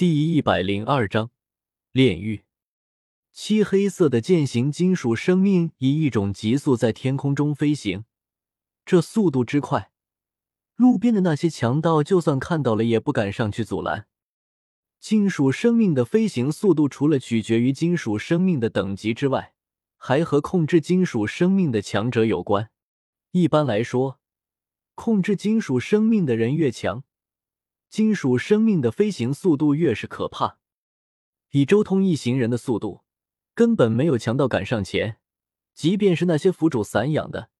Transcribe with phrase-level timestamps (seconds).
[0.00, 1.30] 第一百零二章
[1.92, 2.44] 炼狱。
[3.32, 8.04] 漆黑色的剑形金属生命以一种急速在天空中飞行，
[8.86, 9.90] 这速度之快，
[10.74, 14.06] 路边的那些强盗就算看到了也不敢上去阻拦。
[14.98, 19.52] 金属生命的飞行速度除了取决于金属生命的等级之外，
[19.98, 22.70] 还和控制金属生命的强者有关。
[23.32, 24.18] 一般来说，
[24.94, 27.04] 控制金属生命的人越强。
[27.90, 30.58] 金属生命的飞行速度越是可怕，
[31.50, 33.02] 以周通一行人的速度，
[33.52, 35.18] 根本没有强盗敢上前。
[35.74, 37.50] 即便是那些腐主散养的、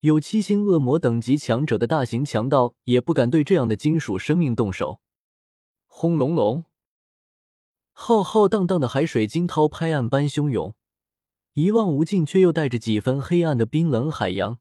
[0.00, 5.00] 有七星恶魔等级强者的大型强盗，也不敢对这样的金属生命动手。
[5.86, 6.64] 轰隆隆，
[7.92, 10.74] 浩浩荡荡的海水惊涛拍岸般汹涌，
[11.52, 14.58] 一望无尽却又带着几分黑暗的冰冷海洋，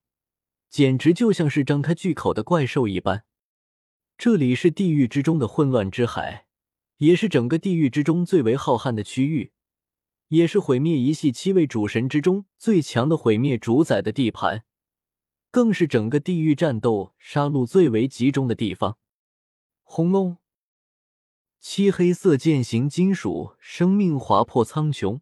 [0.70, 3.24] 简直就像是张开巨口的怪兽一般。
[4.18, 6.48] 这里是地狱之中的混乱之海，
[6.98, 9.52] 也是整个地狱之中最为浩瀚的区域，
[10.30, 14.64] 也是毁灭一系七位主神之中最强的毁灭主宰的地盘，
[15.52, 18.98] 更是整个地狱战斗杀戮最为集中的地方。
[19.84, 20.38] 轰隆！
[21.60, 25.20] 漆黑色剑形金属生命划破苍穹，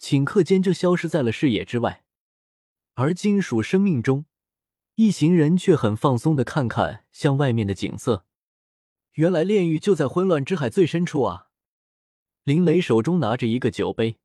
[0.00, 2.04] 顷刻间就消失在了视野之外，
[2.94, 4.24] 而金属生命中。
[4.98, 8.24] 一行人却很放松的看看向外面的景色，
[9.12, 11.50] 原来炼狱就在混乱之海最深处啊！
[12.42, 14.18] 林雷手中拿着一个酒杯，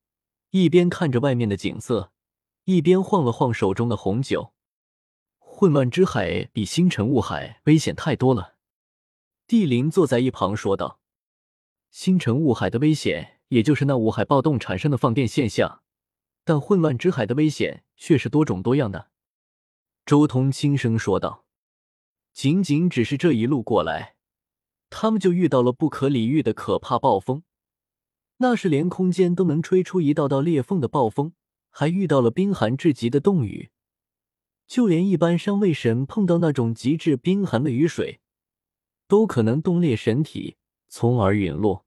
[0.50, 2.12] 一边看着外面的景色，
[2.64, 4.54] 一边晃了晃手中的红酒。
[5.38, 8.56] 混乱之海比星辰雾海危险太多了，
[9.46, 11.00] 帝林坐在一旁说道
[11.92, 15.84] ：“星辰雾海的危险也就是那雾海暴动产生的放电现象，
[16.44, 19.10] 但混乱之海的危险却是多种多样的。”
[20.06, 21.46] 周通轻声说道
[22.34, 24.16] ：“仅仅只是这一路过来，
[24.90, 27.44] 他们就遇到了不可理喻的可怕暴风，
[28.38, 31.32] 那是连空间都能吹出一道道裂缝的暴风，
[31.70, 33.72] 还遇到了冰寒至极的冻雨，
[34.68, 38.20] 就连一般上位神碰到那种极致冰寒的雨水，
[39.08, 40.58] 都可能冻裂神体，
[40.90, 41.86] 从而陨落。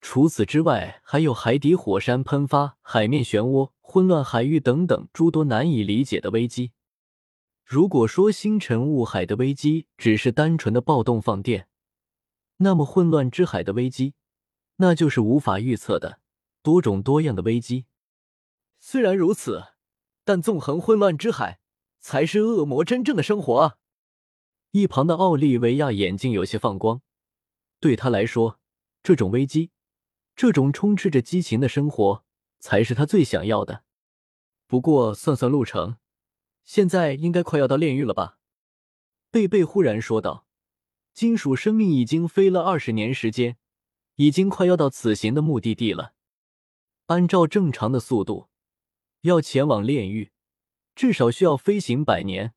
[0.00, 6.72] 除此之外，还有海底火山喷发、海面漩涡、混乱海域等等诸多难以理解的危机。”
[7.70, 11.68] 如果说星辰雾海的危机只是单纯的暴动放电，
[12.56, 14.14] 那么混乱之海的危机，
[14.78, 16.18] 那就是无法预测的
[16.64, 17.86] 多种多样的危机。
[18.80, 19.66] 虽然如此，
[20.24, 21.60] 但纵横混乱之海
[22.00, 23.76] 才是恶魔真正的生活啊！
[24.72, 27.00] 一旁的奥利维亚眼睛有些放光，
[27.78, 28.58] 对他来说，
[29.00, 29.70] 这种危机，
[30.34, 32.24] 这种充斥着激情的生活，
[32.58, 33.84] 才是他最想要的。
[34.66, 35.99] 不过算算路程。
[36.64, 38.38] 现在应该快要到炼狱了吧？
[39.30, 40.46] 贝贝忽然说道
[41.14, 43.56] ：“金属生命已经飞了二十年时间，
[44.16, 46.14] 已经快要到此行的目的地了。
[47.06, 48.48] 按照正常的速度，
[49.22, 50.30] 要前往炼狱，
[50.94, 52.54] 至少需要飞行百年。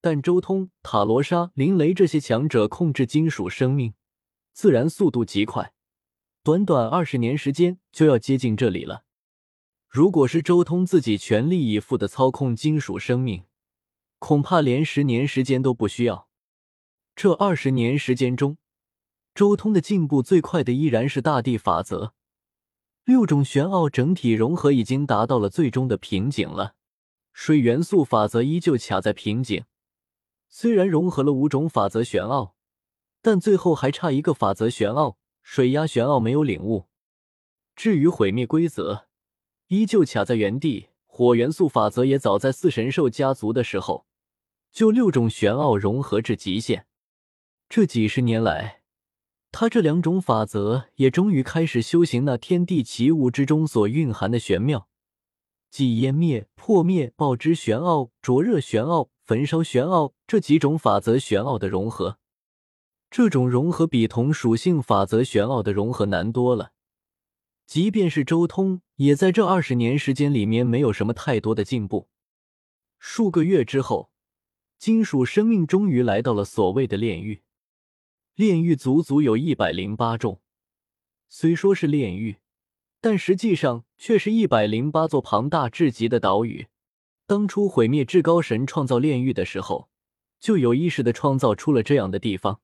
[0.00, 3.94] 但周通、塔罗莎、林雷这些强者控制金属生命，
[4.52, 5.74] 自然速度极快，
[6.42, 9.04] 短短二十年时间就要接近这里了。”
[9.92, 13.42] 如果是周通自己全力以赴的操控金属生命，
[14.20, 16.28] 恐怕连十年时间都不需要。
[17.16, 18.56] 这二十年时间中，
[19.34, 22.14] 周通的进步最快的依然是大地法则，
[23.04, 26.76] 六种玄奥整体融合已经达到了最终的瓶颈了。
[27.32, 29.64] 水元素法则依旧卡在瓶颈，
[30.48, 32.54] 虽然融合了五种法则玄奥，
[33.20, 36.86] 但最后还差一个法则玄奥——水压玄奥没有领悟。
[37.74, 39.08] 至于毁灭规则，
[39.70, 44.04] 依旧卡在原地，火元素法则也早在四神兽家族的时候，
[44.72, 46.86] 就六种玄奥融合至极限。
[47.68, 48.82] 这几十年来，
[49.52, 54.88] 他这两种法则也终于开始修行那天地奇物之中所蕴含的玄妙，
[55.70, 62.18] 即湮灭、破灭、爆之玄奥、灼热玄奥、焚烧玄奥这几种法则玄奥的融合。
[63.08, 66.72] 这种融合比同属性法则玄奥的融合难多了。
[67.70, 72.08] 即便是周通，也在这二十年时间里面没有什么太多的进步。
[72.98, 74.10] 数个月之后，
[74.76, 77.42] 金属生命终于来到了所谓的炼狱。
[78.34, 80.40] 炼狱足足有一百零八重，
[81.28, 82.38] 虽说是炼狱，
[83.00, 86.66] 但实际上却是一百零八座庞大至极的岛屿。
[87.28, 89.88] 当初毁灭至高神创造炼狱的时候，
[90.40, 92.60] 就有意识的创造出了这样的地方。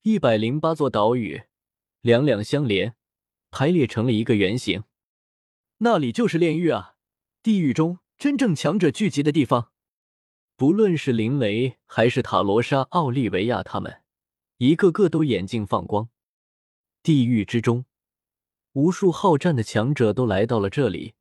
[0.00, 1.42] 一百零八座岛屿，
[2.00, 2.94] 两两相连。
[3.58, 4.84] 排列成了一个圆形，
[5.78, 6.96] 那里就是炼狱啊！
[7.42, 9.72] 地狱中真正强者聚集的地方。
[10.56, 14.02] 不论是林雷还是塔罗莎、奥利维亚，他们
[14.58, 16.10] 一个个都眼睛放光。
[17.02, 17.86] 地狱之中，
[18.74, 21.14] 无数好战的强者都来到了这里。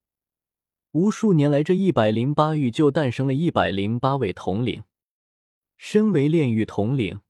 [0.92, 4.84] 无数年来，这一百零八域就诞生了一百零八位统领。
[5.78, 7.22] 身为炼狱统领，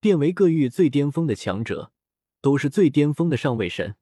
[0.00, 1.92] 变为各域最巅峰的强者，
[2.40, 3.96] 都是最巅峰的上位神。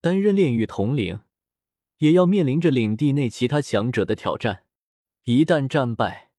[0.00, 1.20] 担任炼狱统领，
[1.98, 4.64] 也要面临着领地内其他强者的挑战。
[5.24, 6.30] 一旦战败，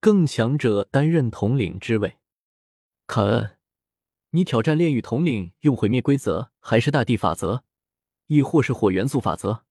[0.00, 2.18] 更强者担任统领之位。
[3.06, 3.56] 凯恩，
[4.30, 7.64] 你挑战炼狱统领，用毁灭规则，还是大地法则，
[8.28, 9.64] 亦或是火元素法则？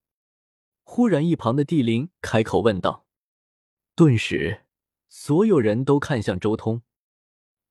[0.83, 3.05] 忽然，一旁的地灵开口问道。
[3.95, 4.65] 顿时，
[5.07, 6.81] 所有人都看向周通，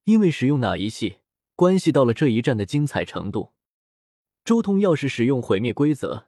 [0.04, 1.18] 因为使用哪一系，
[1.54, 3.52] 关系到了这一战的精彩程度。
[4.48, 6.24] 周通要是使用毁灭规则，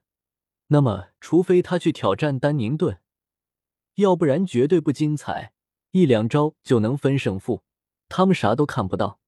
[0.66, 2.98] 那么除非他去挑战丹宁盾，
[3.94, 5.54] 要不然绝对不精彩。
[5.92, 7.62] 一两招就能分胜负，
[8.10, 9.20] 他们啥都看不到。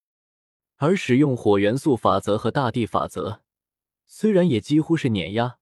[0.76, 3.40] 而使用火元素法则和大地法则，
[4.06, 5.56] 虽然也几乎是碾压。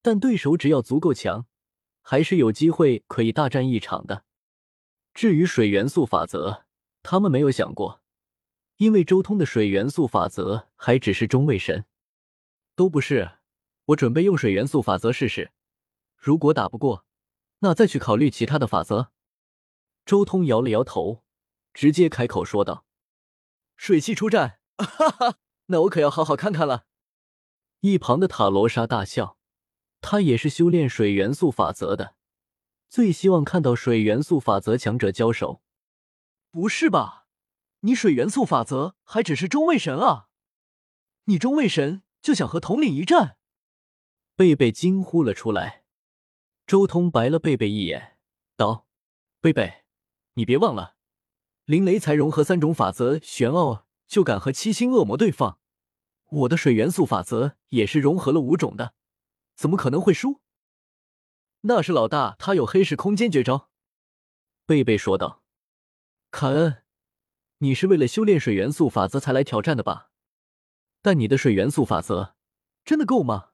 [0.00, 1.44] 但对手只要足够强，
[2.00, 4.24] 还是有机会可以大战一场的。
[5.12, 6.64] 至于水元素法则，
[7.02, 8.00] 他们没有想过，
[8.78, 11.84] 因为周通的水元素法则还只是中位神，
[12.74, 13.38] 都不是。
[13.86, 15.52] 我准备用水元素法则试试，
[16.16, 17.04] 如果打不过，
[17.58, 19.12] 那再去考虑其他的法则。
[20.06, 21.22] 周通摇了摇头，
[21.72, 22.86] 直接开口说道
[23.76, 26.86] ：“水系出战，哈哈，那我可要好好看看了。”
[27.80, 29.38] 一旁的塔罗莎大笑。
[30.06, 32.14] 他也是修炼水元素法则的，
[32.90, 35.62] 最希望看到水元素法则强者交手。
[36.50, 37.26] 不是吧？
[37.80, 40.28] 你水元素法则还只是中位神啊？
[41.24, 43.36] 你中位神就想和统领一战？
[44.34, 45.84] 贝贝惊呼了出来。
[46.66, 48.16] 周通白了贝贝一眼，
[48.56, 48.86] 道
[49.42, 49.84] ：“贝贝，
[50.32, 50.96] 你别忘了，
[51.66, 55.58] 林雷才融合三种法则玄奥，就敢和七星恶魔对放。
[56.30, 58.94] 我的水元素法则也是融合了五种的。”
[59.54, 60.40] 怎么可能会输？
[61.60, 63.68] 那是老大，他有黑石空间绝招。
[64.64, 65.42] 贝贝说道
[66.32, 66.84] ：“凯恩，
[67.58, 70.12] 你是为了修炼水元素法则才来挑战的吧？
[71.04, 72.34] 但你的水元素法则
[72.82, 73.50] 真的够吗？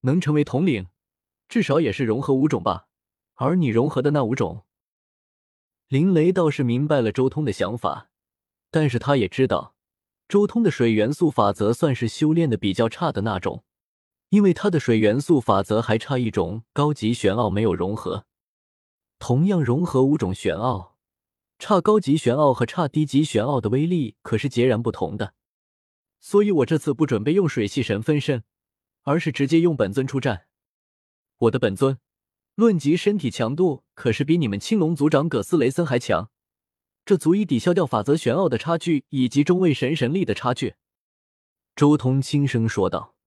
[0.00, 0.88] 能成为统领，
[1.48, 2.88] 至少也是融合五种吧？
[3.34, 4.64] 而你融合的那五种……”
[5.86, 8.10] 林雷倒是明白了周通的想法，
[8.72, 9.76] 但是他也知道，
[10.26, 13.62] 周通的水元素法则算是修炼的比较差的那种。
[14.30, 18.26] 因为他的水元素法则还差一种高级玄奥没有融合，
[19.20, 20.96] 同样融合五种玄奥，
[21.60, 25.34] 差高级玄奥和差低级玄奥的威力可是截然不同的。
[26.20, 28.44] 所以我这次不准备用水系神分身，
[29.02, 30.46] 而是直接用本尊出战。
[31.38, 31.98] 我的本尊
[32.54, 36.30] 论及身体强度，可是比你们青龙族长葛斯雷森还强，
[37.04, 40.74] 这足以抵消掉法则玄奥的差距以及中位神神力的差距。
[41.76, 43.17] 周通轻声说道。